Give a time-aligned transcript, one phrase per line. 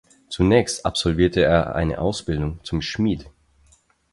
[0.29, 3.29] Zunächst absolvierte er eine Ausbildung zum Schmied.